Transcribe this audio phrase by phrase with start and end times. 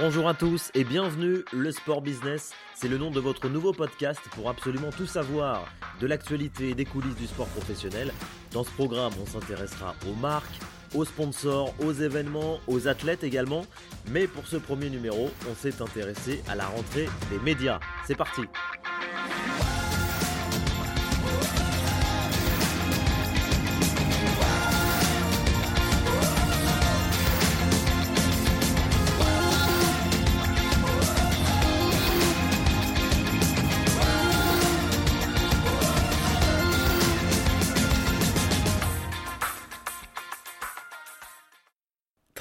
[0.00, 4.20] Bonjour à tous et bienvenue, le Sport Business, c'est le nom de votre nouveau podcast
[4.30, 5.66] pour absolument tout savoir
[6.00, 8.12] de l'actualité et des coulisses du sport professionnel.
[8.52, 10.60] Dans ce programme, on s'intéressera aux marques,
[10.94, 13.66] aux sponsors, aux événements, aux athlètes également.
[14.12, 17.80] Mais pour ce premier numéro, on s'est intéressé à la rentrée des médias.
[18.06, 18.42] C'est parti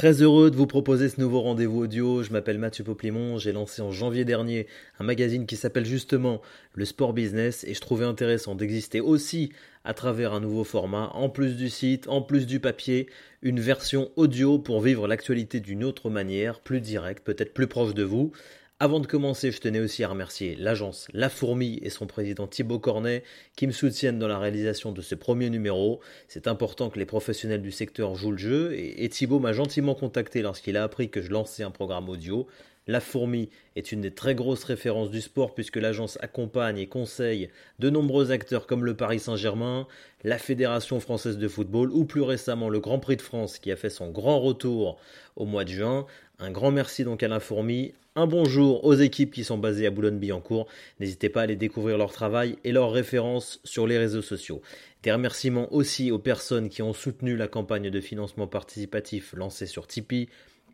[0.08, 2.24] Très heureux de vous proposer ce nouveau rendez-vous audio.
[2.24, 3.40] Je m'appelle Mathieu Poplimon.
[3.40, 4.66] J'ai lancé en janvier dernier
[5.00, 6.42] un magazine qui s'appelle justement
[6.76, 9.52] Le Sport Business et je trouvais intéressant d'exister aussi
[9.84, 13.08] à travers un nouveau format, en plus du site, en plus du papier,
[13.42, 18.04] une version audio pour vivre l'actualité d'une autre manière, plus directe, peut-être plus proche de
[18.04, 18.32] vous.
[18.80, 22.78] Avant de commencer, je tenais aussi à remercier l'agence La Fourmi et son président Thibaut
[22.78, 23.24] Cornet
[23.56, 26.00] qui me soutiennent dans la réalisation de ce premier numéro.
[26.28, 30.44] C'est important que les professionnels du secteur jouent le jeu et, Thibaut m'a gentiment contacté
[30.44, 32.46] lorsqu'il a appris que je lançais un programme audio.
[32.86, 37.50] La Fourmi est une des très grosses références du sport puisque l'agence accompagne et conseille
[37.80, 39.88] de nombreux acteurs comme le Paris Saint-Germain,
[40.24, 43.76] la Fédération française de football ou plus récemment le Grand Prix de France qui a
[43.76, 45.00] fait son grand retour
[45.36, 46.06] au mois de juin.
[46.38, 49.92] Un grand merci donc à La Fourmi, un bonjour aux équipes qui sont basées à
[49.92, 50.68] Boulogne-Billancourt.
[51.00, 54.64] N'hésitez pas à aller découvrir leur travail et leurs références sur les réseaux sociaux.
[55.04, 59.86] Des remerciements aussi aux personnes qui ont soutenu la campagne de financement participatif lancée sur
[59.86, 60.30] Tipeee.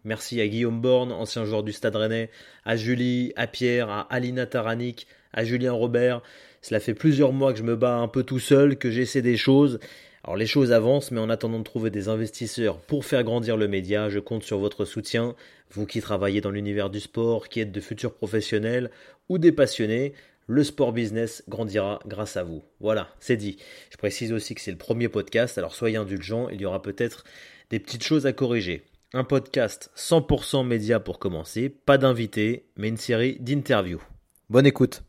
[0.05, 2.29] Merci à Guillaume Borne, ancien joueur du Stade Rennais,
[2.63, 6.21] à Julie, à Pierre, à Alina Taranik, à Julien Robert.
[6.61, 9.35] Cela fait plusieurs mois que je me bats un peu tout seul, que j'essaie des
[9.35, 9.79] choses.
[10.23, 13.67] Alors les choses avancent, mais en attendant de trouver des investisseurs pour faire grandir le
[13.67, 15.35] média, je compte sur votre soutien.
[15.71, 18.89] Vous qui travaillez dans l'univers du sport, qui êtes de futurs professionnels
[19.27, 20.13] ou des passionnés,
[20.47, 22.63] le sport business grandira grâce à vous.
[22.79, 23.57] Voilà, c'est dit.
[23.91, 27.25] Je précise aussi que c'est le premier podcast, alors soyez indulgents, il y aura peut-être
[27.69, 28.83] des petites choses à corriger.
[29.13, 34.01] Un podcast 100% média pour commencer, pas d'invités, mais une série d'interviews.
[34.49, 35.03] Bonne écoute.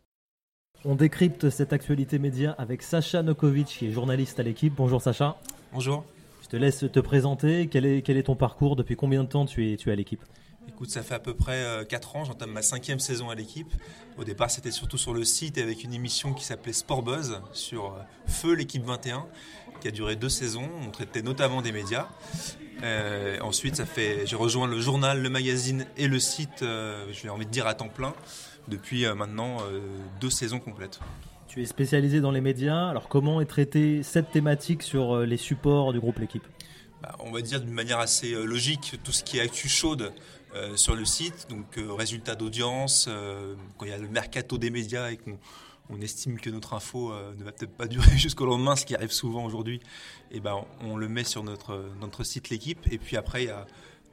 [0.86, 4.74] On décrypte cette actualité média avec Sacha Nokovic, qui est journaliste à l'équipe.
[4.76, 5.38] Bonjour Sacha.
[5.72, 6.04] Bonjour.
[6.42, 7.68] Je te laisse te présenter.
[7.68, 8.76] Quel est, quel est ton parcours?
[8.76, 10.22] Depuis combien de temps tu es, tu es à l'équipe?
[10.68, 13.72] Écoute, ça fait à peu près 4 euh, ans, j'entame ma cinquième saison à l'équipe.
[14.18, 17.86] Au départ, c'était surtout sur le site avec une émission qui s'appelait Sport Buzz sur
[17.86, 19.26] euh, Feu l'équipe 21,
[19.80, 20.68] qui a duré deux saisons.
[20.86, 22.08] On traitait notamment des médias.
[22.82, 27.28] Euh, ensuite, ça fait, j'ai rejoint le journal, le magazine et le site, je vais
[27.28, 28.14] envie de dire à temps plein
[28.68, 29.80] depuis euh, maintenant euh,
[30.20, 31.00] deux saisons complètes.
[31.48, 32.88] Tu es spécialisé dans les médias.
[32.88, 36.44] Alors comment est traitée cette thématique sur euh, les supports du groupe L'équipe?
[37.02, 40.12] Bah, On va dire d'une manière assez logique tout ce qui est actu chaude
[40.76, 43.08] sur le site, donc résultats d'audience,
[43.78, 45.38] quand il y a le mercato des médias et qu'on
[45.90, 49.12] on estime que notre info ne va peut-être pas durer jusqu'au lendemain, ce qui arrive
[49.12, 49.76] souvent aujourd'hui,
[50.30, 52.80] et eh ben on le met sur notre, notre site l'équipe.
[52.90, 53.66] Et puis après, il y a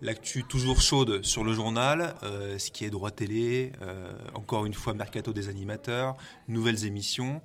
[0.03, 4.73] L'actu toujours chaude sur le journal, euh, ce qui est droit télé, euh, encore une
[4.73, 7.39] fois mercato des animateurs, nouvelles émissions.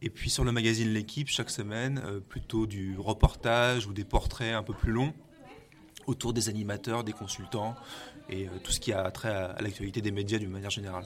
[0.00, 4.52] Et puis sur le magazine L'équipe, chaque semaine, euh, plutôt du reportage ou des portraits
[4.52, 5.14] un peu plus longs
[6.08, 7.76] autour des animateurs, des consultants
[8.32, 11.04] et tout ce qui a trait à, à l'actualité des médias d'une manière générale.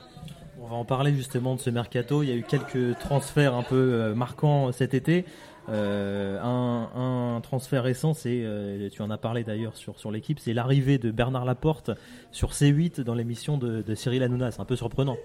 [0.60, 2.22] On va en parler justement de ce mercato.
[2.22, 5.25] Il y a eu quelques transferts un peu marquants cet été.
[5.69, 10.53] Euh, un, transfert récent, c'est, euh, tu en as parlé d'ailleurs sur, sur l'équipe, c'est
[10.53, 11.91] l'arrivée de Bernard Laporte
[12.32, 14.50] sur C8 dans l'émission de, Cyril Hanouna.
[14.50, 15.16] C'est un peu surprenant.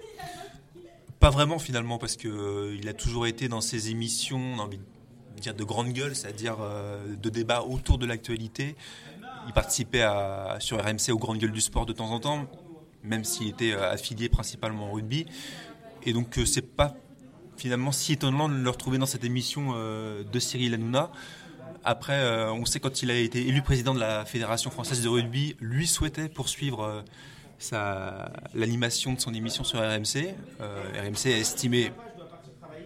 [1.20, 4.56] Pas vraiment finalement, parce qu'il euh, il a toujours été dans ses émissions,
[5.50, 6.56] de grande gueule, c'est-à-dire
[7.20, 8.76] de débats autour de l'actualité.
[9.46, 10.06] Il participait
[10.60, 12.46] sur RMC aux grandes gueules du sport de temps en temps,
[13.02, 15.26] même s'il était affilié principalement au rugby.
[16.04, 16.94] Et donc c'est pas
[17.62, 21.10] finalement si étonnant de le retrouver dans cette émission euh, de Cyril Hanouna.
[21.84, 25.08] Après, euh, on sait quand il a été élu président de la Fédération française de
[25.08, 27.04] rugby, lui souhaitait poursuivre
[27.72, 30.34] euh, l'animation de son émission sur RMC.
[30.60, 31.92] RMC a estimé,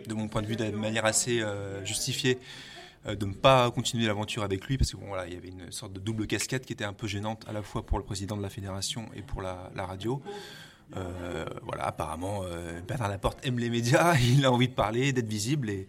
[0.08, 1.42] de mon point de vue, de manière assez
[1.84, 2.38] justifiée,
[3.06, 5.92] de ne pas continuer l'aventure avec lui parce qu'il voilà, il y avait une sorte
[5.92, 8.42] de double casquette qui était un peu gênante à la fois pour le président de
[8.42, 10.22] la fédération et pour la radio.
[10.96, 15.28] Euh, voilà, apparemment, euh, Bernard Laporte aime les médias, il a envie de parler, d'être
[15.28, 15.86] visible, et,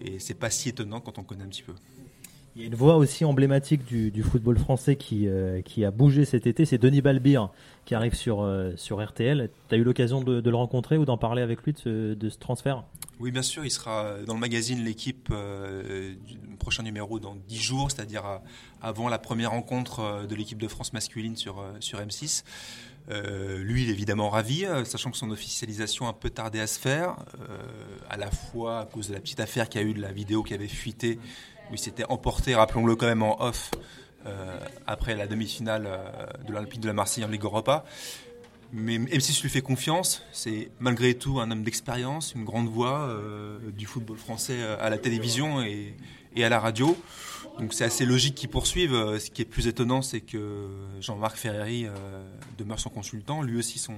[0.00, 1.74] et c'est pas si étonnant quand on connaît un petit peu.
[2.54, 6.26] Il y a une voix aussi emblématique du, football français qui, euh, qui a bougé
[6.26, 7.48] cet été, c'est Denis Balbir
[7.86, 9.48] qui arrive sur, RTL.
[9.68, 12.84] Tu as eu l'occasion de, le rencontrer ou d'en parler avec lui de ce transfert?
[13.20, 16.14] Oui, bien sûr, il sera dans le magazine L'équipe euh,
[16.58, 18.38] prochain numéro dans 10 jours, c'est-à-dire euh,
[18.80, 22.42] avant la première rencontre euh, de l'équipe de France masculine sur, sur M6.
[23.58, 26.78] lui, il est évidemment ravi, sachant que son officialisation a un peu tardé à se
[26.78, 27.16] faire,
[28.08, 30.12] à la fois à cause de la petite affaire qu'il y a eu de la
[30.12, 31.18] vidéo qui avait fuité,
[31.70, 33.70] où il s'était emporté, rappelons-le quand même, en off,
[34.86, 35.88] après la demi-finale
[36.46, 37.84] de l'Olympique de la Marseille en Ligue Europa.
[38.72, 40.22] Mais M6 lui fait confiance.
[40.32, 44.88] C'est malgré tout un homme d'expérience, une grande voix euh, du football français euh, à
[44.88, 45.94] la télévision et,
[46.42, 46.96] à la radio.
[47.58, 48.94] Donc c'est assez logique qu'il poursuive.
[48.94, 50.68] Euh, ce qui est plus étonnant, c'est que
[51.00, 51.86] Jean-Marc Ferreri
[52.56, 53.42] demeure son consultant.
[53.42, 53.94] Lui aussi, son,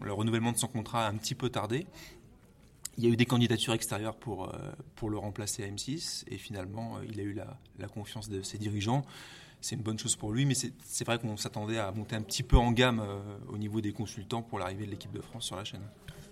[0.00, 1.86] le renouvellement de son contrat a un petit peu tardé.
[2.96, 4.52] Il y a eu des candidatures extérieures pour,
[4.94, 8.58] pour le remplacer à M6 et finalement, il a eu la, la confiance de ses
[8.58, 9.04] dirigeants
[9.64, 12.42] c'est une bonne chose pour lui, mais c'est vrai qu'on s'attendait à monter un petit
[12.42, 13.18] peu en gamme euh,
[13.48, 15.80] au niveau des consultants pour l'arrivée de l'équipe de France sur la chaîne.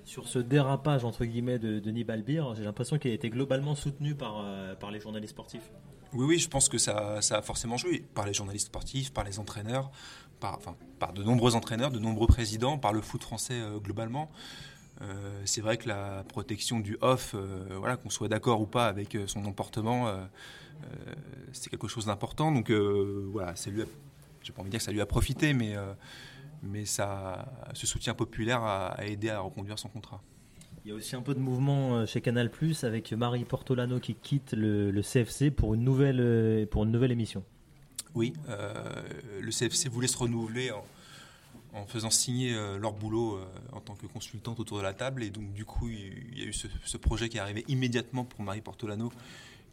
[0.04, 4.14] Sur ce dérapage entre guillemets de Denis Balbir, j'ai l'impression qu'il a été globalement soutenu
[4.14, 5.70] par, euh, par les journalistes sportifs.
[6.12, 9.24] Oui, oui, je pense que ça, ça, a forcément joué par les journalistes sportifs, par
[9.24, 9.90] les entraîneurs,
[10.38, 14.30] par, enfin, par de nombreux entraîneurs, de nombreux présidents, par le foot français euh, globalement.
[15.46, 17.34] c'est vrai que la protection du off,
[17.78, 20.22] voilà, qu'on soit d'accord ou pas avec son emportement, euh,
[21.52, 22.52] c'est quelque chose d'important.
[22.52, 23.82] Donc euh, voilà, c'est lui.
[24.42, 25.92] J'ai pas envie de dire que ça lui a profité, mais euh,
[26.62, 30.22] mais ça, ce soutien populaire a, aidé à reconduire son contrat.
[30.84, 34.14] Il y a aussi un peu de mouvement chez Canal Plus avec Marie Portolano qui
[34.14, 37.44] quitte le, CFC pour une nouvelle, pour une nouvelle émission.
[38.14, 40.84] Oui, le CFC voulait se renouveler en,
[41.72, 43.38] en faisant signer leur boulot
[43.72, 45.22] en tant que consultante autour de la table.
[45.22, 48.24] Et donc, du coup, il y a eu ce, ce projet qui est arrivé immédiatement
[48.24, 49.12] pour Marie Portolano,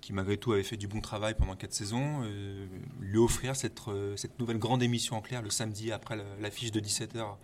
[0.02, 2.66] qui malgré tout avait fait du bon travail pendant quatre saisons, euh,
[3.00, 6.80] lui offrir cette, euh, cette, nouvelle grande émission en clair le samedi après l'affiche de
[6.80, 7.36] 17h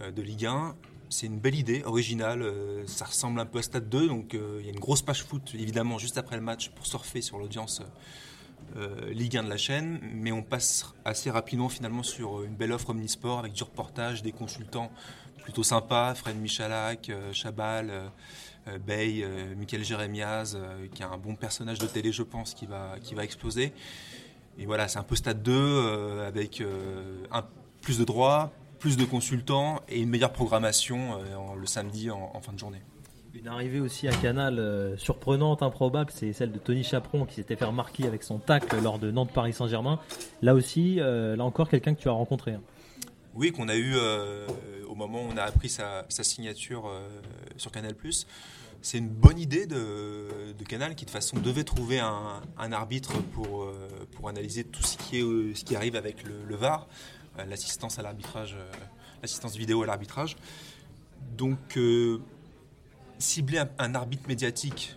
[0.00, 0.76] euh, de Ligue 1.
[1.08, 2.52] C'est une belle idée, originale,
[2.88, 5.52] ça ressemble un peu à Stade 2, donc il y a une grosse page foot
[5.54, 7.80] évidemment juste après le match pour surfer sur l'audience
[9.12, 12.90] Ligue 1 de la chaîne, mais on passe assez rapidement finalement sur une belle offre
[12.90, 14.90] omnisport avec du reportage, des consultants
[15.44, 18.10] plutôt sympas, Fred Michalak, Chabal
[18.84, 22.66] Bay, euh, Michael Jérémiaz, euh, qui est un bon personnage de télé, je pense, qui
[22.66, 23.72] va, qui va exploser.
[24.58, 26.62] Et voilà, c'est un peu stade 2 avec
[27.30, 27.44] un,
[27.82, 31.18] plus de droits, plus de consultants et une meilleure programmation
[31.60, 32.80] le samedi en, fin de journée.
[33.34, 37.66] Une arrivée aussi à Canal surprenante, improbable, c'est celle de Tony Chaperon qui s'était fait
[37.66, 40.00] remarquer avec son tacle lors de Nantes-Paris Saint-Germain.
[40.40, 42.52] Là aussi, là encore, quelqu'un que tu as rencontré.
[42.52, 42.62] Hein.
[43.36, 43.94] Oui, qu'on a eu
[44.88, 46.90] au moment où on a appris sa, signature
[47.56, 47.94] sur Canal
[48.82, 53.88] c'est une bonne idée de, Canal qui de façon devait trouver un, arbitre pour, euh,
[54.12, 56.86] pour analyser tout ce qui, est, euh, ce qui arrive avec le, VAR,
[57.38, 58.56] euh, l'assistance à l'arbitrage,
[59.22, 60.36] l'assistance vidéo à l'arbitrage.
[61.36, 61.78] Donc
[63.18, 64.94] cibler un, arbitre médiatique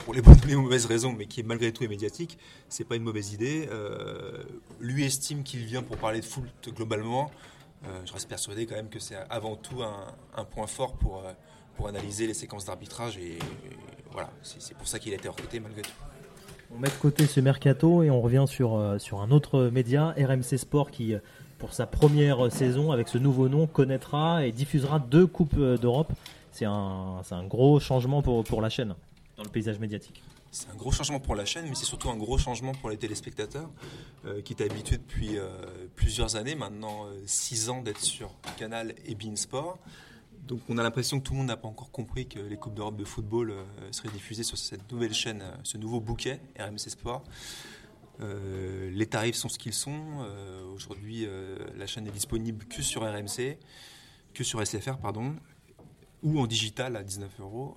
[0.00, 2.38] pour les bonnes et les mauvaises raisons, mais qui est malgré tout est médiatique,
[2.68, 3.68] c'est pas une mauvaise idée.
[4.80, 6.44] lui estime qu'il vient pour parler de foot
[6.74, 7.30] globalement.
[8.04, 11.22] Je reste persuadé quand même que c'est avant tout un, point fort pour
[11.78, 13.16] pour analyser les séquences d'arbitrage.
[13.16, 13.38] Et,
[14.10, 15.90] voilà, c'est pour ça qu'il a été recruté malgré tout.
[16.74, 20.14] On met de côté ce mercato et on revient sur, euh, sur un autre média,
[20.18, 21.18] RMC Sport, qui, euh,
[21.58, 26.12] pour sa première saison, avec ce nouveau nom, connaîtra et diffusera deux Coupes euh, d'Europe.
[26.52, 28.94] C'est un, un, gros changement pour, pour la chaîne
[29.36, 30.22] dans le paysage médiatique.
[30.50, 32.96] C'est un gros changement pour la chaîne, mais c'est surtout un gros changement pour les
[32.96, 33.70] téléspectateurs
[34.44, 35.36] qui étaient habitués depuis
[35.94, 39.78] plusieurs années, maintenant six ans d'être sur Canal et Bein Sport.
[40.48, 42.74] Donc on a l'impression que tout le monde n'a pas encore compris que les Coupes
[42.74, 46.88] d'Europe de football euh, seraient diffusées sur cette nouvelle chaîne, euh, ce nouveau bouquet RMC
[46.88, 47.22] Sport.
[48.20, 50.26] Euh, les tarifs sont ce qu'ils sont.
[50.74, 51.28] Aujourd'hui,
[51.76, 53.58] la chaîne est disponible que sur RMC,
[54.32, 55.36] que sur SFR, pardon,
[56.22, 57.76] ou en digital à 19 euros.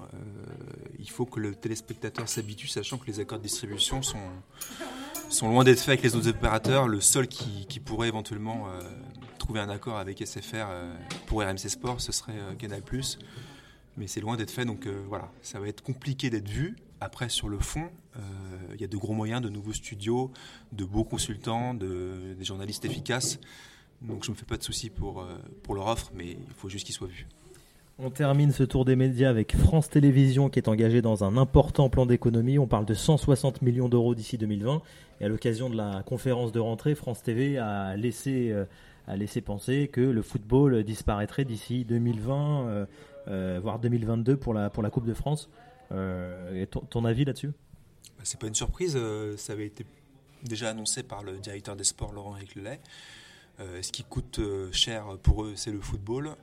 [0.99, 4.17] il faut que le téléspectateur s'habitue, sachant que les accords de distribution sont,
[5.29, 6.87] sont loin d'être faits avec les autres opérateurs.
[6.87, 8.67] Le seul qui, pourrait éventuellement
[9.41, 10.95] trouver un accord avec SFR euh,
[11.25, 12.81] pour RMC Sport, ce serait euh, Canal+.
[13.97, 16.77] Mais c'est loin d'être fait, donc euh, voilà, ça va être compliqué d'être vu.
[17.01, 17.89] Après, sur le fond,
[18.75, 20.31] il y a de gros moyens, de nouveaux studios,
[20.71, 23.39] de beaux consultants, de, des journalistes efficaces.
[24.01, 25.25] Donc je ne me fais pas de soucis pour,
[25.63, 27.27] pour leur offre, mais il faut juste qu'ils soient vus.
[28.03, 31.89] On termine ce tour des médias avec France Télévisions qui est engagé dans un important
[31.89, 32.57] plan d'économie.
[32.57, 34.81] On parle de 160 millions d'euros d'ici 2020.
[35.19, 38.55] Et à l'occasion de la conférence de rentrée, France TV a laissé
[39.07, 42.85] a laissé penser que le football disparaîtrait d'ici 2020, euh,
[43.27, 45.49] euh, voire 2022 pour la, pour la Coupe de France.
[45.91, 47.49] Euh, ton, avis là-dessus?
[47.49, 48.97] Bah, C'est pas une surprise,
[49.37, 49.85] ça avait été
[50.43, 52.79] déjà annoncé par le directeur des sports Laurent Réclelet.
[53.59, 54.39] ce qui coûte
[54.71, 56.35] cher pour eux, c'est le football.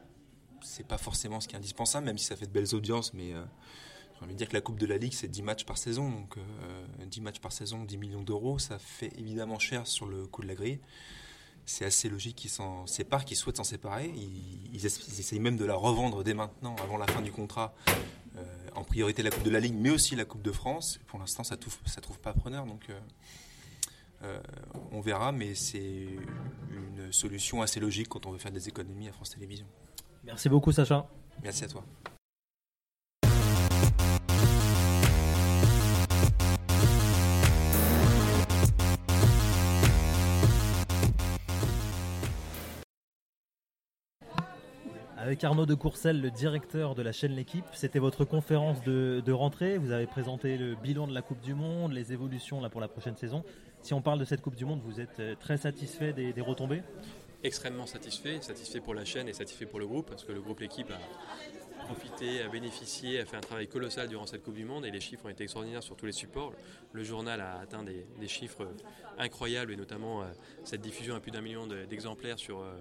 [0.63, 3.33] C'est pas forcément ce qui est indispensable, même si ça fait de belles audiences, mais
[3.33, 6.11] j'ai envie de dire que la Coupe de la Ligue, c'est 10 matchs par saison.
[6.11, 6.37] Donc,
[7.07, 10.49] 10 matchs par saison, 10 millions d'euros, ça fait évidemment cher sur le coût de
[10.49, 10.81] la grille.
[11.67, 14.11] C'est assez logique qu'ils s'en séparent, qu'ils souhaitent s'en séparer.
[14.17, 17.75] Ils, essayent même de la revendre dès maintenant, avant la fin du contrat,
[18.75, 20.99] en priorité la Coupe de la Ligue, mais aussi la Coupe de France.
[21.07, 22.65] Pour l'instant, ça ne trouve, pas preneur.
[22.65, 22.89] Donc,
[24.23, 24.41] euh,
[24.93, 26.09] on verra, mais c'est
[26.71, 29.69] une solution assez logique quand on veut faire des économies à France Télévisions.
[30.25, 31.07] Merci beaucoup Sacha.
[31.43, 31.85] Merci à toi.
[45.29, 49.77] Avec Arnaud de Courcelles, le directeur de la chaîne L'équipe, c'était votre conférence de, rentrée.
[49.77, 52.89] Vous avez présenté le bilan de la Coupe du Monde, les évolutions là, pour la
[52.89, 53.45] prochaine saison.
[53.83, 56.41] Si on parle de cette Coupe du Monde, vous êtes euh, très satisfait des, des
[56.41, 56.83] retombées?
[57.45, 60.59] Extrêmement satisfait, satisfait pour la chaîne et satisfait pour le groupe, parce que le groupe
[60.59, 60.99] L'équipe a,
[61.89, 65.01] profité, a bénéficié, a fait un travail colossal durant cette Coupe du Monde et les
[65.01, 66.53] chiffres ont été extraordinaires sur tous les supports.
[66.93, 68.69] Le journal a atteint des, chiffres
[69.19, 70.27] incroyables et notamment euh,
[70.65, 72.75] cette diffusion à plus d'un million d'exemplaires sur euh,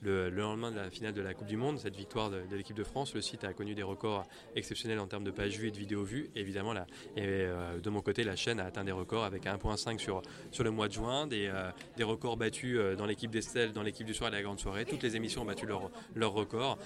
[0.00, 2.84] le, lendemain de la finale de la Coupe du Monde, cette victoire de, l'équipe de
[2.84, 3.14] France.
[3.14, 4.24] Le site a connu des records
[4.56, 6.30] exceptionnels en termes de pages vues et de vidéos vues.
[6.34, 6.78] évidemment, et,
[7.18, 10.70] euh, de mon côté, la chaîne a atteint des records avec 1.5 sur, sur le
[10.70, 11.52] mois de juin, des,
[11.98, 14.86] des records battus dans l'équipe d'Estelle, dans l'équipe du soir et la grande soirée.
[14.86, 16.78] Toutes les émissions ont battu leurs leur records.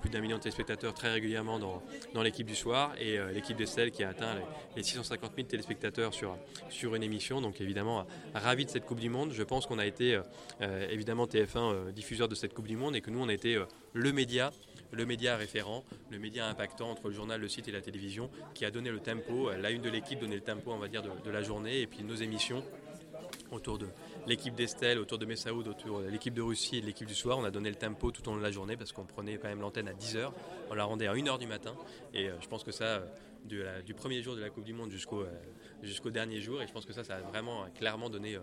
[0.00, 1.82] plus d'un million de téléspectateurs très régulièrement dans,
[2.14, 4.34] dans l'équipe du soir et euh, l'équipe d'Estelle qui a atteint
[4.76, 6.36] les, 650 000 téléspectateurs sur,
[6.70, 7.40] sur une émission.
[7.40, 9.32] Donc évidemment, ravi de cette Coupe du Monde.
[9.32, 10.22] Je pense qu'on a été euh,
[10.62, 13.60] euh, évidemment TF1 diffuseur de cette Coupe du Monde et que nous, on a été
[13.92, 14.50] le média
[14.92, 18.64] le média référent, le média impactant entre le journal, le site et la télévision, qui
[18.64, 21.10] a donné le tempo, la une de l'équipe donnait le tempo, on va dire, de,
[21.24, 22.62] de la journée, et puis nos émissions
[23.50, 23.88] autour de
[24.26, 27.38] l'équipe d'Estelle, autour de Messaoud, autour de l'équipe de Russie et de l'équipe du soir.
[27.38, 29.48] On a donné le tempo tout au long de la journée parce qu'on prenait quand
[29.48, 30.30] même l'antenne à 10h.
[30.70, 31.74] On la rendait à 1h du matin.
[32.12, 33.02] Et euh, je pense que ça,
[33.52, 35.30] euh, du, premier jour de la Coupe du Monde jusqu'au euh,
[35.82, 38.38] jusqu'au dernier jour, et je pense que ça, ça a vraiment clairement donné,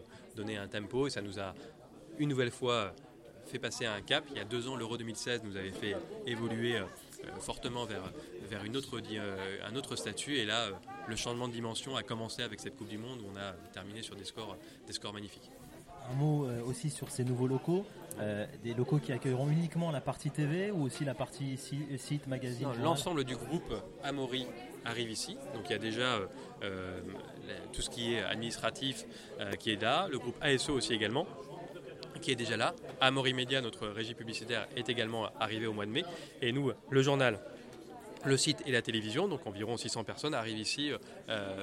[0.56, 1.54] un tempo et ça nous a
[2.20, 2.94] une nouvelle fois
[3.48, 4.24] fait passer un cap.
[4.32, 5.98] Il y a deux ans, l'Euro 2016 nous avait fait
[6.28, 6.80] évoluer
[7.40, 8.04] fortement vers,
[8.62, 10.38] un autre statut.
[10.38, 10.70] Et là,
[11.08, 14.04] le changement de dimension a commencé avec cette Coupe du Monde où on a terminé
[14.04, 14.58] sur des scores
[15.12, 15.50] magnifiques.
[16.12, 17.86] Un mot euh, aussi sur ces nouveaux locaux,
[18.20, 22.68] euh, des locaux qui accueilleront uniquement la partie TV ou aussi la partie site, magazine
[22.82, 24.46] L'ensemble du groupe Amaury
[24.86, 25.38] arrive ici.
[25.54, 26.20] Donc il y a déjà
[26.64, 27.00] euh,
[27.72, 29.06] tout ce qui est administratif
[29.60, 31.26] qui est là, le groupe ASO aussi également
[32.22, 32.74] qui est déjà là.
[33.02, 36.06] Amaury Media, notre régie publicitaire, est également arrivé au mois de mai.
[36.42, 37.38] Et nous, le journal,
[38.26, 40.92] le site et la télévision, donc environ 600 personnes, arrivent ici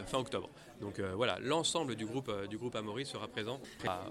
[0.06, 0.50] fin octobre.
[0.80, 3.60] Donc euh, voilà, l'ensemble du groupe euh, du groupe Amaury sera présent.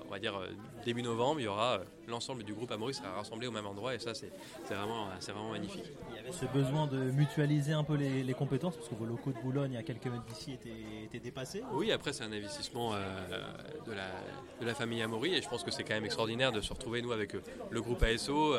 [0.06, 0.50] on va dire euh,
[0.86, 4.00] début novembre, il y aura l'ensemble du groupe Amaury sera rassemblé au même endroit et
[4.00, 4.32] ça c'est
[4.70, 5.86] vraiment c'est vraiment magnifique.
[6.12, 9.32] Il y avait ce besoin de mutualiser un peu les, compétences parce que vos locaux
[9.32, 11.64] de Boulogne à quelques mètres d'ici étaient, dépassés.
[11.74, 14.08] Oui, après c'est un investissement de la
[14.62, 17.02] de la famille Amaury et je pense que c'est quand même extraordinaire de se retrouver
[17.02, 18.56] nous avec le groupe ASO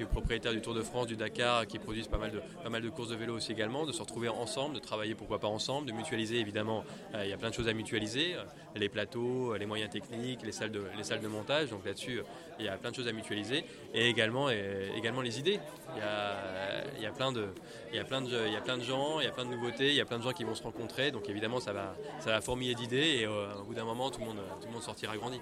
[0.00, 2.70] qui est propriétaire du Tour de France, du Dakar, qui produisent pas mal de pas
[2.70, 5.48] mal de courses de vélo aussi également, de se retrouver ensemble, de travailler pourquoi pas
[5.48, 6.84] ensemble, de mutualiser évidemment.
[7.14, 8.44] il y a plein de choses à mutualiser, euh,
[8.76, 11.68] les plateaux, euh, les moyens techniques, les salles de, les salles de montage.
[11.68, 12.24] Donc là-dessus, euh,
[12.58, 13.64] il y a plein de choses à mutualiser.
[13.92, 15.60] Et également, également les idées.
[15.96, 17.48] Il y, a, plein de,
[17.92, 20.18] y a plein de gens, il y a plein de nouveautés, il y a plein
[20.18, 21.10] de gens qui vont se rencontrer.
[21.10, 24.26] Donc évidemment, ça va, ça va fourmiller d'idées et au bout d'un moment, tout le,
[24.26, 25.40] monde, tout le monde sortira grandi.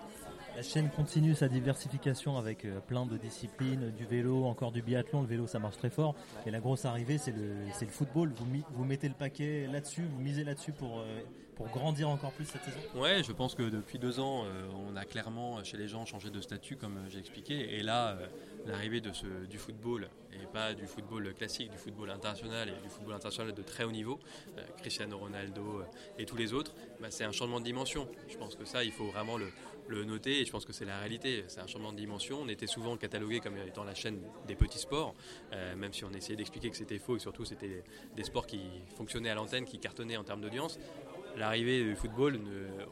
[0.58, 5.22] La chaîne continue sa diversification avec plein de disciplines, du vélo, encore du biathlon.
[5.22, 6.16] Le vélo, ça marche très fort.
[6.46, 8.32] Et la grosse arrivée, c'est le, le football.
[8.72, 11.04] Vous, mettez le paquet là-dessus, vous misez là-dessus pour
[11.58, 12.78] pour grandir encore plus cette saison?
[12.94, 16.30] Ouais, je pense que depuis deux ans, euh, on a clairement chez les gens changé
[16.30, 17.76] de statut, comme euh, j'ai expliqué.
[17.76, 18.26] Et là, euh,
[18.68, 22.88] l'arrivée de ce, du football, et pas du football classique, du football international et du
[22.88, 24.18] football international de très haut niveau,
[24.78, 25.82] Cristiano Ronaldo
[26.18, 28.08] et tous les autres, bah, c'est un changement de dimension.
[28.28, 29.50] Je pense que ça, il faut vraiment le,
[30.04, 31.44] noter et je pense que c'est la réalité.
[31.48, 32.40] C'est un changement de dimension.
[32.42, 35.14] On était souvent catalogué comme étant la chaîne des petits sports,
[35.76, 37.82] même si on essayait d'expliquer que c'était faux et surtout c'était
[38.14, 38.60] des sports qui
[38.96, 40.78] fonctionnaient à l'antenne, qui cartonnaient en termes d'audience
[41.36, 42.38] l'arrivée du football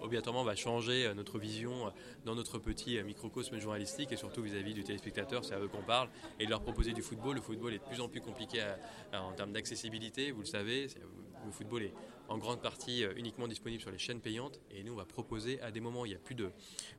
[0.06, 1.90] obligatoirement va changer euh, notre vision euh,
[2.24, 5.82] dans notre petit euh, microcosme journalistique et surtout vis-à-vis du téléspectateur, c'est à eux qu'on
[5.82, 6.08] parle,
[6.40, 7.36] et de leur proposer du football.
[7.36, 8.64] Le football est de plus en plus compliqué
[9.12, 10.88] en termes d'accessibilité, vous le savez,
[11.44, 11.92] le football est
[12.28, 15.70] en grande partie uniquement disponible sur les chaînes payantes et nous on va proposer à
[15.70, 16.50] des moments où il n'y a plus de,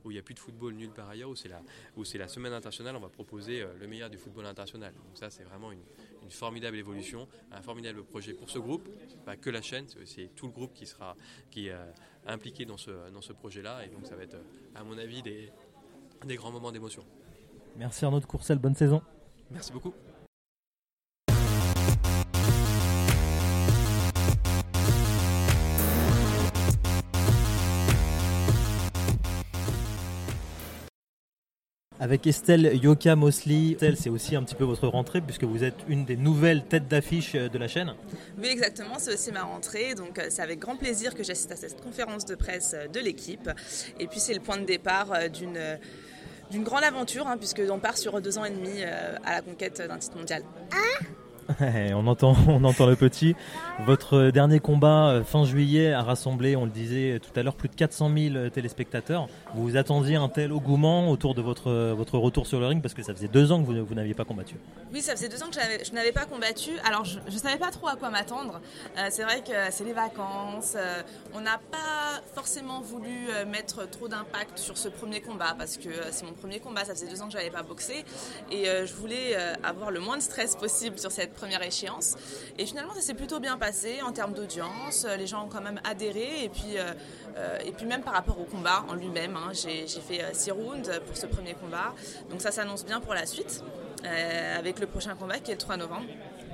[0.04, 1.60] où il y a plus de football nulle part ailleurs, où c'est la,
[1.96, 4.92] où c'est la semaine internationale, on va proposer le meilleur du football international.
[4.94, 5.82] Donc ça c'est vraiment une,
[6.22, 8.88] une formidable évolution, un formidable projet pour ce groupe,
[9.24, 11.16] pas que la chaîne, c'est tout le groupe qui sera
[11.50, 11.92] qui est euh,
[12.26, 13.84] impliqué dans ce, dans ce projet-là.
[13.84, 14.36] Et donc ça va être,
[14.74, 15.50] à mon avis, des,
[16.24, 17.04] des grands moments d'émotion.
[17.76, 19.02] Merci Arnaud de Courcelles, bonne saison.
[19.50, 19.94] Merci beaucoup.
[32.00, 33.72] Avec Estelle Yoka Mosley.
[33.72, 36.88] Estelle, c'est aussi un petit peu votre rentrée puisque vous êtes une des nouvelles têtes
[36.88, 37.94] d'affiche de la chaîne.
[38.38, 39.94] Oui, exactement, c'est aussi ma rentrée.
[39.94, 43.50] Donc c'est avec grand plaisir que j'assiste à cette conférence de presse de l'équipe.
[43.98, 45.58] Et puis c'est le point de départ d'une
[46.50, 49.98] d'une grande aventure, hein, puisqu'on part sur deux ans et demi à la conquête d'un
[49.98, 50.42] titre mondial.
[50.72, 51.04] Ah
[51.94, 53.34] on, entend, on entend le petit.
[53.86, 57.68] Votre dernier combat euh, fin juillet a rassemblé, on le disait tout à l'heure, plus
[57.68, 59.28] de 400 000 téléspectateurs.
[59.54, 62.94] Vous vous attendiez un tel engouement autour de votre, votre retour sur le ring parce
[62.94, 64.56] que ça faisait deux ans que vous, vous n'aviez pas combattu.
[64.92, 66.70] Oui, ça faisait deux ans que je n'avais pas combattu.
[66.84, 68.60] Alors je ne savais pas trop à quoi m'attendre.
[68.98, 70.74] Euh, c'est vrai que c'est les vacances.
[70.76, 71.02] Euh,
[71.34, 73.08] on n'a pas forcément voulu
[73.46, 76.84] mettre trop d'impact sur ce premier combat parce que c'est mon premier combat.
[76.84, 78.04] Ça faisait deux ans que je n'avais pas boxé
[78.50, 82.16] et je voulais avoir le moins de stress possible sur cette première échéance.
[82.58, 85.06] Et finalement, ça s'est plutôt bien passé en termes d'audience.
[85.18, 86.44] Les gens ont quand même adhéré.
[86.44, 86.92] Et puis, euh,
[87.36, 90.54] euh, et puis même par rapport au combat en lui-même, hein, j'ai fait 6 euh,
[90.54, 91.94] rounds pour ce premier combat.
[92.30, 93.62] Donc ça s'annonce bien pour la suite,
[94.04, 96.06] avec le prochain combat qui est le 3 novembre.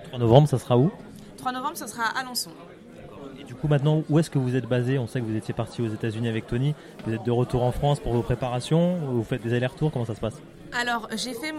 [0.08, 0.90] 3 novembre, ça sera où?
[1.38, 2.50] 3 novembre, ce sera à Alençon.
[3.46, 4.98] Du coup, maintenant, où est-ce que vous êtes basé?
[4.98, 6.74] On sait que vous étiez parti aux États-Unis avec Tony.
[7.06, 8.96] Vous êtes de retour en France pour vos préparations?
[8.96, 9.92] Vous faites des allers-retours?
[9.92, 10.34] Comment ça se passe?
[10.72, 11.54] Alors, j'ai fait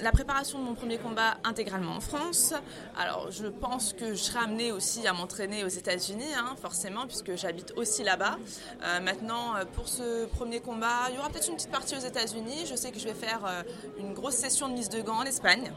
[0.00, 2.54] la préparation de mon premier combat intégralement en France.
[2.96, 7.34] Alors, je pense que je serai amenée aussi à m'entraîner aux États-Unis, hein, forcément, puisque
[7.36, 8.38] j'habite aussi là-bas.
[8.84, 12.06] Euh, maintenant, euh, pour ce premier combat, il y aura peut-être une petite partie aux
[12.06, 12.66] États-Unis.
[12.70, 13.62] Je sais que je vais faire euh,
[13.98, 15.72] une grosse session de mise de gants en Espagne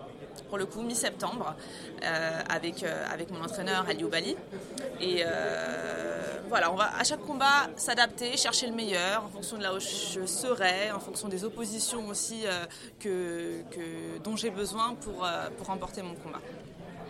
[0.49, 1.55] pour le coup mi-septembre
[2.49, 4.35] avec, avec mon entraîneur Ali Bali.
[4.99, 5.23] Et
[6.49, 9.79] voilà, on va à chaque combat s'adapter, chercher le meilleur en fonction de là où
[9.79, 12.65] je serai, en fonction des oppositions aussi euh,
[12.99, 13.63] que,
[14.23, 16.41] dont j'ai besoin pour, euh, pour remporter mon combat.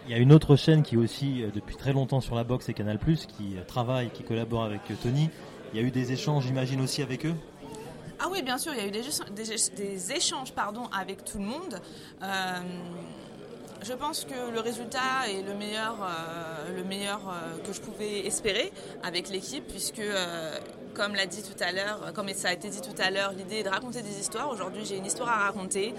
[0.05, 2.43] Il y a une autre chaîne qui est aussi euh, depuis très longtemps sur la
[2.43, 5.29] boxe et Canal+, qui travaille, qui collabore avec Tony.
[5.73, 7.35] Il y a eu des échanges, j'imagine, aussi avec eux?
[8.19, 11.79] Ah oui, bien sûr, il y a eu des, échanges pardon, avec tout le monde.
[13.83, 18.25] Je pense que le résultat est le meilleur, euh, le meilleur euh, que je pouvais
[18.25, 18.71] espérer
[19.03, 20.55] avec l'équipe, puisque euh,
[20.93, 23.57] comme l'a dit tout à l'heure, comme ça a été dit tout à l'heure, l'idée
[23.57, 24.49] est de raconter des histoires.
[24.49, 25.93] Aujourd'hui, j'ai une histoire à raconter.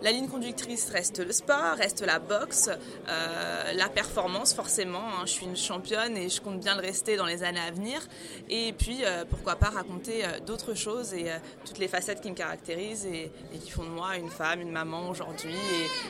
[0.00, 2.70] La ligne conductrice reste le sport, reste la boxe,
[3.08, 4.98] euh, la performance forcément.
[5.00, 5.22] Hein.
[5.22, 8.00] je suis une championne et je compte bien le rester dans les années à venir.
[8.48, 11.32] Et puis euh, pourquoi pas raconter euh, d'autres choses et
[11.64, 15.08] toutes les facettes qui me caractérisent et, qui font de moi une femme, une maman
[15.08, 15.56] aujourd'hui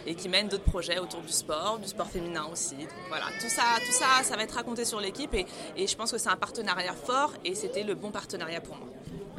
[0.06, 2.76] et, qui mènent d'autres projets autour du sport, du sport féminin aussi.
[3.08, 5.46] voilà, tout ça, tout ça, ça va être raconté sur l'équipe et
[5.86, 8.88] je pense que c'est un partenariat fort et c'était le bon partenariat pour moi.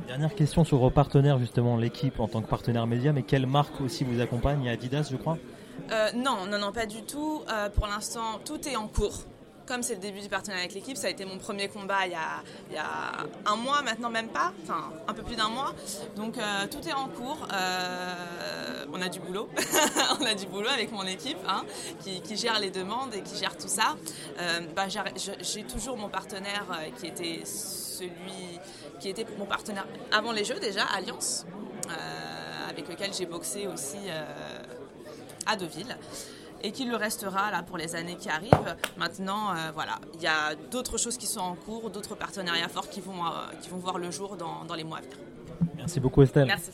[0.10, 3.80] Dernière question sur vos partenaires, justement, l'équipe en tant que partenaire média, mais quelle marque
[3.80, 4.58] aussi vous accompagne?
[4.64, 5.38] Il y a Adidas, je crois?
[5.92, 7.44] Euh, Non, non, non, pas du tout.
[7.48, 9.20] Euh, pour l'instant, tout est en cours.
[9.68, 12.14] Comme c'est le début du partenariat avec l'équipe, ça a été mon premier combat il
[12.14, 13.12] y, a,
[13.46, 15.76] un mois, maintenant même pas, enfin un peu plus d'un mois.
[16.16, 17.48] Donc euh, tout est en cours.
[18.92, 19.48] on a du boulot,
[20.20, 21.66] on a du boulot avec mon équipe hein,
[22.00, 23.96] qui, gère les demandes et qui gère tout ça.
[24.76, 26.66] Bah, j'ai toujours mon partenaire
[27.00, 28.60] qui était celui
[29.00, 31.46] qui était mon partenaire avant les Jeux déjà, Alliance,
[31.90, 34.24] euh, avec lequel j'ai boxé aussi euh,
[35.46, 35.98] à Deauville
[36.62, 38.76] et qui le restera là pour les années qui arrivent.
[38.98, 42.90] Maintenant, euh, voilà, il y a d'autres choses qui sont en cours, d'autres partenariats forts
[42.90, 43.24] qui vont,
[43.62, 45.18] qui vont voir le jour dans, dans les mois à venir.
[45.78, 46.48] Merci beaucoup Estelle.
[46.48, 46.72] Merci.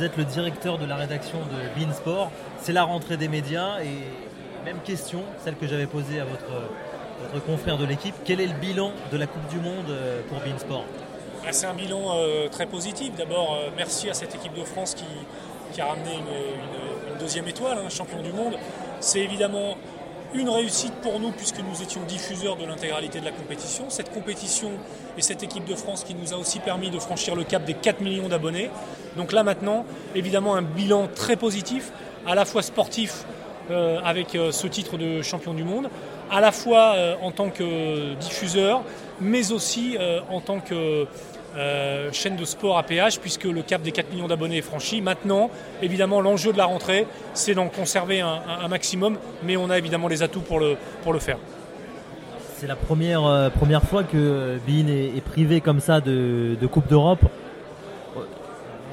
[0.00, 2.30] Vous êtes le directeur de la rédaction de Beansport.
[2.62, 7.76] C'est la rentrée des médias et même question, celle que j'avais posée à votre, confrère
[7.76, 8.14] de l'équipe.
[8.24, 10.86] Quel est le bilan de la Coupe du Monde euh, pour Beansport
[11.46, 13.14] ah, C'est un bilan euh, très positif.
[13.14, 17.90] D'abord, euh, merci à cette équipe de France qui, a ramené une, deuxième étoile, hein,
[17.90, 18.54] champion du monde.
[19.00, 19.76] C'est évidemment
[20.34, 23.86] une réussite pour nous puisque nous étions diffuseurs de l'intégralité de la compétition.
[23.88, 24.70] Cette compétition
[25.18, 27.74] et cette équipe de France qui nous a aussi permis de franchir le cap des
[27.74, 28.70] 4 millions d'abonnés.
[29.16, 31.90] Donc là maintenant, évidemment, un bilan très positif,
[32.26, 33.24] à la fois sportif
[33.70, 35.88] euh, avec euh, ce titre de champion du monde,
[36.30, 38.82] à la fois euh, en tant que diffuseur,
[39.20, 39.96] mais aussi
[40.30, 41.06] en tant que
[41.56, 45.00] euh, chaîne de sport à péage puisque le cap des 4 millions d'abonnés est franchi.
[45.00, 45.50] Maintenant,
[45.82, 50.22] évidemment, l'enjeu de la rentrée, c'est d'en conserver un, maximum, mais on a évidemment les
[50.22, 51.38] atouts pour le, pour le faire.
[52.56, 57.24] C'est la première, euh, première fois que Bein est, privé comme ça de, Coupe d'Europe.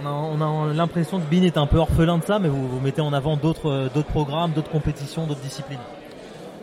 [0.04, 3.02] On a, l'impression que Bein est un peu orphelin de ça, mais vous, vous mettez
[3.02, 5.80] en avant d'autres programmes, d'autres compétitions, d'autres disciplines.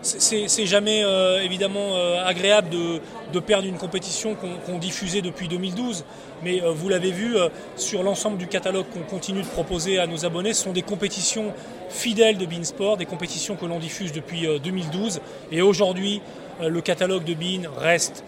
[0.05, 4.37] C'est jamais euh, évidemment euh, agréable de, perdre une compétition
[4.67, 6.05] qu'on diffusait depuis 2012.
[6.43, 7.37] Mais euh, vous l'avez vu,
[7.77, 11.53] sur l'ensemble du catalogue qu'on continue de proposer à nos abonnés, ce sont des compétitions
[11.89, 15.21] fidèles de Beansport, des compétitions que l'on diffuse depuis 2012.
[15.51, 16.21] Et aujourd'hui,
[16.61, 18.25] le catalogue de Bean reste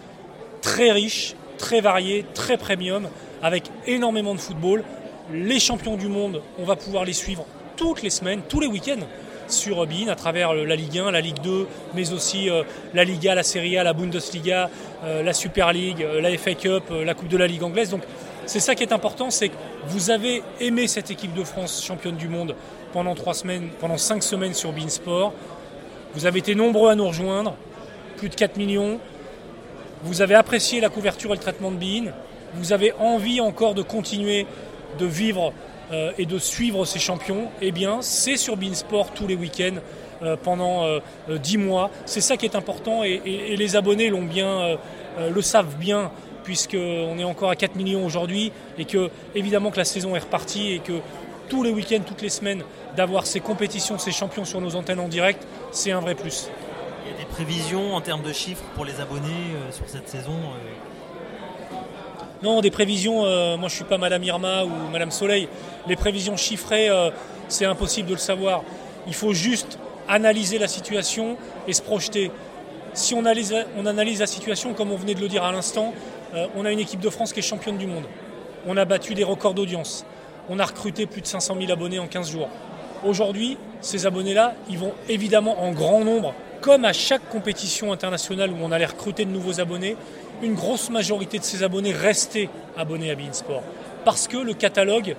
[0.61, 3.07] très riche, très varié, très premium,
[3.41, 4.83] avec énormément de football.
[5.31, 9.05] Les champions du monde, on va pouvoir les suivre toutes les semaines, tous les week-ends
[9.51, 13.35] sur Bein à travers la Ligue 1, la Ligue 2, mais aussi euh, la Liga,
[13.35, 14.69] la Serie A, la Bundesliga,
[15.03, 17.89] euh, la Super League, euh, la FA Cup, la Coupe de la Ligue anglaise.
[17.89, 18.01] Donc
[18.45, 19.55] c'est ça qui est important, c'est que
[19.87, 22.55] vous avez aimé cette équipe de France championne du monde
[22.93, 25.33] pendant trois semaines, pendant cinq semaines sur Bein Sport.
[26.13, 27.55] Vous avez été nombreux à nous rejoindre,
[28.17, 28.99] plus de 4 millions.
[30.03, 32.11] Vous avez apprécié la couverture et le traitement de Bein.
[32.53, 34.47] Vous avez envie encore de continuer
[34.97, 35.53] de vivre
[35.91, 39.79] euh, et de suivre ces champions, eh bien, c'est sur Beansport tous les week-ends
[40.21, 40.85] euh, pendant
[41.29, 41.89] 10 euh, mois.
[42.05, 46.11] C'est ça qui est important et, les abonnés le savent bien
[46.43, 50.73] puisqu'on est encore à 4 millions aujourd'hui et que évidemment que la saison est repartie
[50.73, 50.99] et que
[51.49, 52.63] tous les week-ends, toutes les semaines,
[52.95, 56.49] d'avoir ces compétitions, ces champions sur nos antennes en direct, c'est un vrai plus.
[57.05, 60.35] Il y a des prévisions en termes de chiffres pour les abonnés sur cette saison
[62.43, 65.47] non, des prévisions, euh, moi je suis pas Madame Irma ou Madame Soleil.
[65.87, 67.09] Les prévisions chiffrées, euh,
[67.47, 68.63] c'est impossible de le savoir.
[69.07, 71.35] Il faut juste analyser la situation
[71.67, 72.31] et se projeter.
[72.93, 75.93] Si on analyse, on analyse la situation, comme on venait de le dire à l'instant,
[76.35, 78.05] euh, on a une équipe de France qui est championne du monde.
[78.67, 80.05] On a battu des records d'audience.
[80.47, 82.49] On a recruté plus de 500 000 abonnés en 15 jours.
[83.03, 88.57] Aujourd'hui, ces abonnés-là, ils vont évidemment en grand nombre, comme à chaque compétition internationale où
[88.61, 89.95] on allait recruter de nouveaux abonnés,
[90.41, 93.63] une grosse majorité de ces abonnés restaient abonnés à Beansport.
[94.05, 95.15] Parce que le catalogue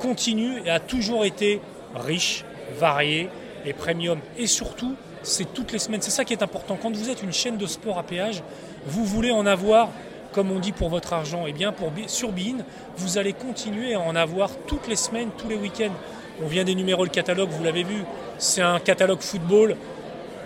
[0.00, 1.60] continue et a toujours été
[1.94, 2.44] riche,
[2.78, 3.28] varié
[3.64, 4.18] et premium.
[4.38, 6.02] Et surtout, c'est toutes les semaines.
[6.02, 6.78] C'est ça qui est important.
[6.80, 8.42] Quand vous êtes une chaîne de sport à péage,
[8.86, 9.88] vous voulez en avoir,
[10.32, 11.46] comme on dit, pour votre argent.
[11.46, 12.64] Et eh bien, pour, sur Bean,
[12.96, 15.94] vous allez continuer à en avoir toutes les semaines, tous les week-ends.
[16.42, 18.02] On vient d'énumérer le catalogue, vous l'avez vu.
[18.38, 19.76] C'est un catalogue football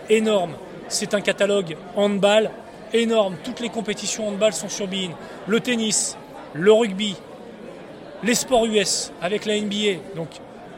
[0.08, 0.54] énorme.
[0.88, 2.50] C'est un catalogue handball
[2.94, 3.36] énorme.
[3.44, 5.10] Toutes les compétitions handball sont sur Bein.
[5.46, 6.16] Le tennis,
[6.54, 7.16] le rugby,
[8.22, 10.14] les sports US avec la NBA.
[10.16, 10.28] Donc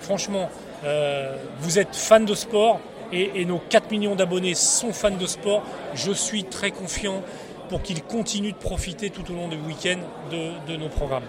[0.00, 0.50] franchement,
[0.85, 2.81] euh, vous êtes fan de sport
[3.12, 5.62] et, nos 4 millions d'abonnés sont fans de sport.
[5.94, 7.22] Je suis très confiant
[7.68, 9.98] pour qu'ils continuent de profiter tout au long du week-end
[10.33, 11.24] de nos programmes.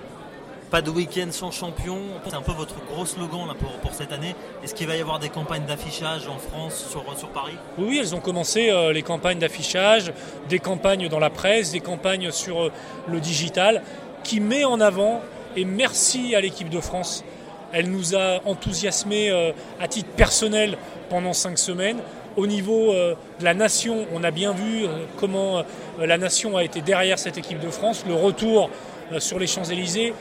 [0.69, 3.47] Pas de week-end sans champion, c'est un peu votre gros slogan
[3.81, 4.35] pour, cette année.
[4.61, 7.53] Est-ce qu'il va y avoir des campagnes d'affichage en France, sur, sur Paris?
[7.77, 10.11] Oui, elles ont commencé euh, les campagnes d'affichage,
[10.49, 12.71] des campagnes dans la presse, des campagnes sur euh,
[13.07, 13.81] le digital,
[14.25, 15.21] qui met en avant,
[15.55, 17.23] et merci à l'équipe de France,
[17.71, 20.77] elle nous a enthousiasmés euh, à titre personnel
[21.09, 21.99] pendant cinq semaines.
[22.35, 25.63] Au niveau de la nation, on a bien vu comment
[25.97, 28.69] la nation a été derrière cette équipe de France, le retour
[29.17, 30.13] sur les Champs-Élysées,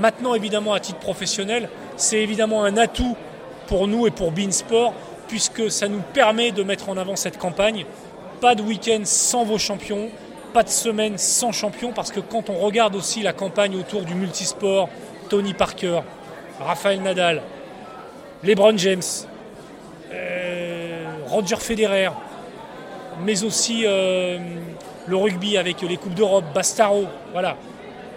[0.00, 3.16] Maintenant, évidemment, à titre professionnel, c'est évidemment un atout
[3.66, 4.92] pour nous et pour Beansport,
[5.28, 7.86] puisque ça nous permet de mettre en avant cette campagne.
[8.40, 10.08] Pas de week-end sans vos champions,
[10.52, 14.14] pas de semaine sans champions, parce que quand on regarde aussi la campagne autour du
[14.14, 14.88] multisport,
[15.28, 16.00] Tony Parker,
[16.60, 17.42] Rafael Nadal,
[18.44, 19.02] LeBron James,
[20.12, 22.10] euh, Roger Federer,
[23.24, 24.38] mais aussi euh,
[25.06, 27.56] le rugby avec les Coupes d'Europe, Bastaro, voilà.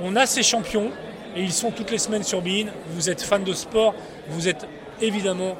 [0.01, 0.91] On a ces champions,
[1.39, 2.65] et ils sont toutes les semaines sur Bein.
[2.89, 3.95] Vous êtes fan de sport,
[4.27, 4.67] vous êtes
[5.01, 5.55] évidemment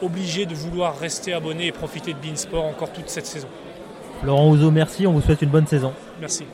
[0.00, 3.48] obligé de vouloir rester abonné et profiter de Bein Sport encore toute cette saison.
[4.22, 5.92] Laurent Ouzo, merci, on vous souhaite une bonne saison.
[6.20, 6.44] Merci.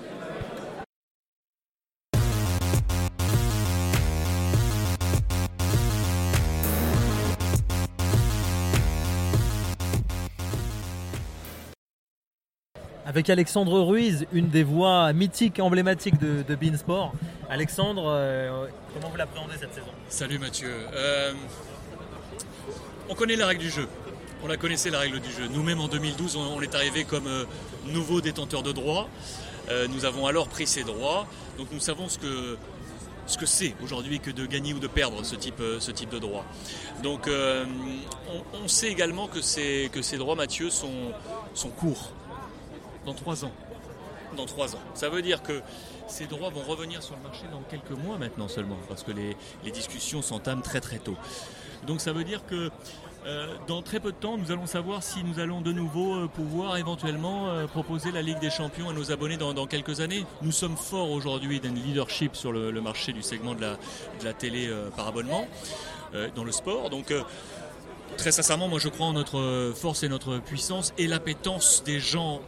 [13.11, 17.13] Avec Alexandre Ruiz, une des voix mythiques, emblématiques de, Beansport.
[17.49, 19.89] Alexandre, euh, comment vous l'appréhendez cette saison?
[20.09, 20.73] Salut Mathieu.
[20.95, 21.33] Euh,
[23.09, 23.89] on connaît la règle du jeu.
[24.45, 25.49] On la connaissait la règle du jeu.
[25.51, 27.47] Nous-mêmes en 2012, on, est arrivé comme euh,
[27.89, 29.09] nouveau détenteur de droits.
[29.89, 31.27] nous avons alors pris ces droits.
[31.59, 32.57] Donc nous savons ce que
[33.27, 36.21] ce que c'est aujourd'hui que de gagner ou de perdre ce type, ce type de
[36.21, 36.45] droits.
[37.03, 37.29] Donc
[38.55, 41.13] on, sait également que ces, que ces droits, Mathieu, sont,
[41.55, 42.13] sont courts
[43.05, 43.53] dans trois ans.
[44.37, 44.81] Dans trois ans.
[44.95, 45.61] Ça veut dire que
[46.11, 49.37] ces droits vont revenir sur le marché dans quelques mois maintenant seulement, parce que les,
[49.73, 51.17] discussions s'entament très très tôt.
[51.87, 52.71] Donc ça veut dire que
[53.27, 56.27] euh, dans très peu de temps, nous allons savoir si nous allons de nouveau euh,
[56.27, 60.25] pouvoir éventuellement euh, proposer la Ligue des Champions à nos abonnés dans, quelques années.
[60.43, 63.73] Nous sommes forts aujourd'hui d'un leadership sur le, marché du segment de la,
[64.21, 65.47] de la télé par abonnement,
[66.35, 66.91] dans le sport.
[66.91, 67.13] Donc
[68.17, 72.41] très sincèrement, moi je crois en notre force et notre puissance et l'appétence des gens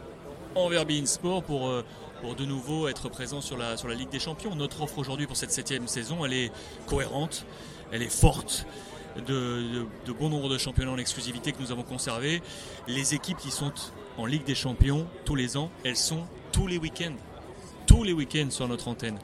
[0.55, 1.83] envers Bein Sport pour, euh,
[2.21, 4.55] pour de nouveau être présent sur la, Ligue des Champions.
[4.55, 6.51] Notre offre aujourd'hui pour cette septième saison, elle est
[6.87, 7.45] cohérente,
[7.91, 8.65] elle est forte.
[9.27, 9.85] De,
[10.19, 12.41] bon nombre de championnats en exclusivité que nous avons conservés.
[12.87, 13.71] Les équipes qui sont
[14.17, 17.15] en Ligue des Champions tous les ans, elles sont tous les week-ends.
[17.85, 19.19] Tous les week-ends sur notre antenne.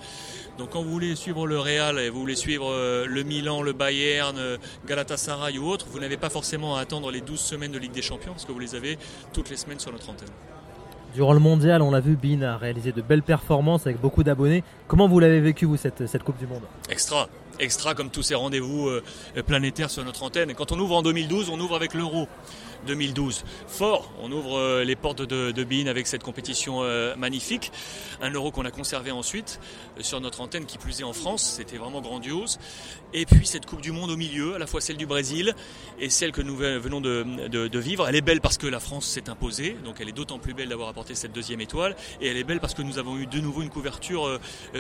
[0.60, 3.72] Donc quand vous voulez suivre le Real et vous voulez suivre euh, le Milan, le
[3.72, 7.80] Bayern, euh, Galatasaray ou autre, vous n'avez pas forcément à attendre les 12 semaines de
[7.80, 9.00] Ligue des Champions parce que vous les avez
[9.32, 10.28] toutes les semaines sur notre antenne.
[11.16, 14.64] Durant le mondial, on l'a vu, Bean a réalisé de belles performances avec beaucoup d'abonnés.
[14.88, 17.28] Comment vous l'avez vécu, vous, cette, cette Coupe du Monde Extra
[17.60, 19.04] extra comme tous ces rendez-vous euh,
[19.46, 20.54] planétaires sur notre antenne.
[20.54, 22.28] Quand on ouvre en 2012, on ouvre avec l'euro.
[22.88, 23.44] 2012.
[23.68, 27.72] Fort, on ouvre euh, les portes de, de avec cette compétition euh, magnifique.
[28.22, 29.60] Un euro qu'on a conservé ensuite
[29.98, 32.58] euh, sur notre antenne qui plus est en France, c'était vraiment grandiose.
[33.14, 35.54] Et puis cette Coupe du Monde au milieu, à la fois celle du Brésil
[36.00, 38.08] et celle que nous venons de, vivre.
[38.08, 40.70] Elle est belle parce que la France s'est imposée, donc elle est d'autant plus belle
[40.70, 41.96] d'avoir apporté cette deuxième étoile.
[42.22, 44.40] Et elle est belle parce que nous avons eu de nouveau une couverture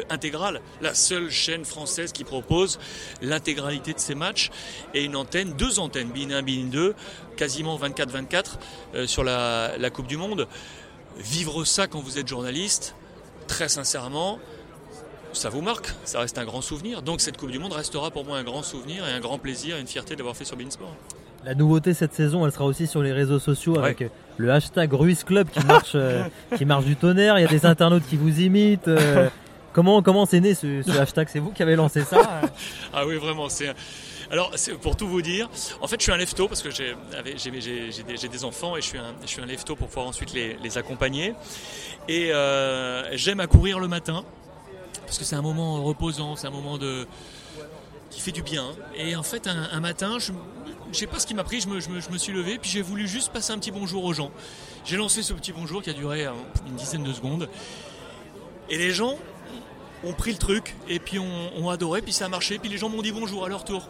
[0.09, 0.61] intégrale.
[0.81, 2.79] La seule chaîne française qui propose
[3.21, 4.49] l'intégralité de ces matchs
[4.93, 6.95] et une antenne, deux antennes, BIN 1, BIN 2,
[7.35, 8.43] quasiment 24-24
[8.95, 10.47] euh, sur la, Coupe du Monde.
[11.17, 12.95] Vivre ça quand vous êtes journaliste,
[13.47, 14.39] très sincèrement,
[15.33, 17.01] ça vous marque, ça reste un grand souvenir.
[17.01, 19.77] Donc cette Coupe du Monde restera pour moi un grand souvenir et un grand plaisir
[19.77, 20.95] et une fierté d'avoir fait sur Beansport.
[21.45, 24.03] La nouveauté cette saison, elle sera aussi sur les réseaux sociaux avec
[24.37, 26.23] le hashtag Ruiz Club qui marche, euh,
[26.57, 27.37] qui marche du tonnerre.
[27.39, 28.87] Il y a des internautes qui vous imitent.
[28.89, 29.29] Euh.
[29.73, 31.29] comment comment c'est né ce, ce hashtag?
[31.31, 32.41] C'est vous qui avez lancé ça
[32.93, 33.47] Ah oui, vraiment.
[33.47, 33.73] C'est
[34.31, 35.49] alors, pour tout vous dire,
[35.81, 36.95] en fait, je suis un lefto parce que j'ai
[38.27, 41.33] des, enfants et je suis un, je pour pouvoir ensuite les, accompagner.
[42.07, 44.23] Et euh, j'aime à courir le matin
[45.05, 46.77] parce que c'est un moment reposant, c'est un moment
[48.11, 48.67] qui fait du bien.
[48.95, 52.17] Et en fait, un, matin, je ne sais pas ce qui m'a pris, je me,
[52.19, 54.29] suis levé, puis j'ai voulu juste passer un petit bonjour aux gens.
[54.85, 56.31] J'ai lancé ce petit bonjour qui a duré euh,
[56.67, 57.49] une dizaine de secondes.
[58.69, 59.17] Et les gens
[60.03, 62.87] ont pris le truc, et puis ont adoré, puis ça a marché, puis les gens
[62.87, 63.89] m'ont dit bonjour à leur tour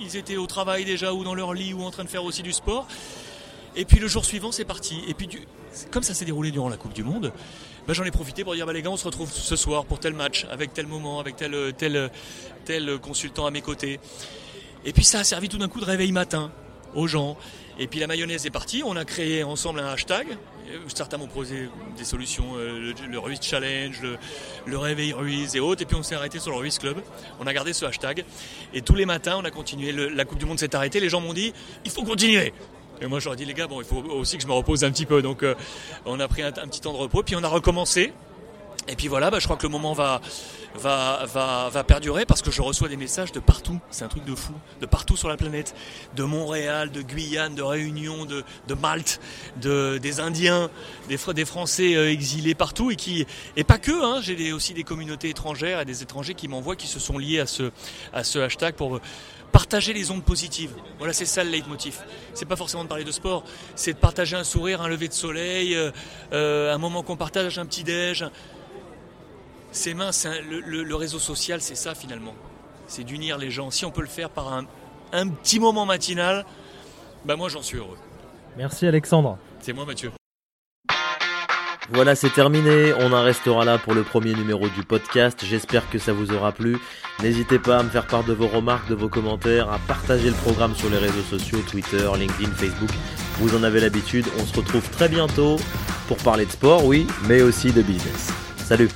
[0.00, 2.42] ils étaient au travail déjà ou dans leur lit ou en train de faire aussi
[2.42, 2.86] du sport.
[3.74, 5.02] Et puis le jour suivant, c'est parti.
[5.08, 5.28] Et puis,
[5.90, 7.32] comme ça s'est déroulé durant la Coupe du Monde,
[7.86, 10.00] bah, j'en ai profité pour dire bah, les gars, on se retrouve ce soir pour
[10.00, 12.10] tel match, avec tel moment, avec tel, tel,
[12.64, 14.00] tel consultant à mes côtés.
[14.84, 16.50] Et puis ça a servi tout d'un coup de réveil matin
[16.94, 17.36] aux gens.
[17.78, 20.26] Et puis la mayonnaise est partie, on a créé ensemble un hashtag.
[20.94, 24.00] Certains m'ont posé des solutions, euh, le, Ruiz Challenge,
[24.66, 25.82] le, Réveil Ruiz et autres.
[25.82, 26.96] Et puis on s'est arrêté sur le Ruiz Club.
[27.38, 28.24] On a gardé ce hashtag.
[28.72, 29.92] Et tous les matins, on a continué.
[29.92, 31.00] la Coupe du Monde s'est arrêtée.
[31.00, 31.52] Les gens m'ont dit
[31.84, 32.52] il faut continuer.
[33.00, 34.90] Et moi, j'aurais dit les gars, bon, il faut aussi que je me repose un
[34.90, 35.20] petit peu.
[35.20, 35.54] Donc euh,
[36.06, 37.22] on a pris un, petit temps de repos.
[37.22, 38.12] Puis on a recommencé.
[38.88, 40.20] Et puis voilà, bah, je crois que le moment va,
[40.74, 43.80] va, va, va perdurer parce que je reçois des messages de partout.
[43.90, 44.52] C'est un truc de fou.
[44.80, 45.74] De partout sur la planète.
[46.14, 49.20] De Montréal, de Guyane, de Réunion, de, de Malte,
[49.60, 50.70] de, des Indiens,
[51.08, 52.90] des, des Français euh, exilés partout.
[52.90, 56.46] Et, qui, et pas que, hein, j'ai aussi des communautés étrangères et des étrangers qui
[56.46, 57.70] m'envoient, qui se sont liés à ce,
[58.12, 59.00] à ce hashtag pour
[59.52, 60.72] partager les ondes positives.
[60.98, 62.00] Voilà, c'est ça le leitmotiv.
[62.34, 63.42] C'est pas forcément de parler de sport,
[63.74, 65.90] c'est de partager un sourire, un lever de soleil, euh,
[66.32, 68.26] euh, un moment qu'on partage, un petit déj,
[69.76, 72.34] c'est mince, le, réseau social, c'est ça finalement.
[72.88, 73.70] C'est d'unir les gens.
[73.70, 74.64] Si on peut le faire par un,
[75.28, 76.44] petit moment matinal,
[77.24, 77.98] bah moi j'en suis heureux.
[78.56, 79.38] Merci Alexandre.
[79.60, 80.10] C'est moi Mathieu.
[81.90, 82.94] Voilà, c'est terminé.
[82.98, 85.44] On en restera là pour le premier numéro du podcast.
[85.44, 86.78] J'espère que ça vous aura plu.
[87.22, 90.34] N'hésitez pas à me faire part de vos remarques, de vos commentaires, à partager le
[90.34, 92.90] programme sur les réseaux sociaux, Twitter, LinkedIn, Facebook.
[93.38, 94.26] Vous en avez l'habitude.
[94.40, 95.56] On se retrouve très bientôt
[96.08, 98.32] pour parler de sport, oui, mais aussi de business.
[98.56, 98.88] Salut